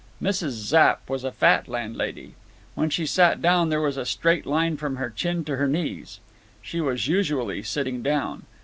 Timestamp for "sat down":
3.05-3.69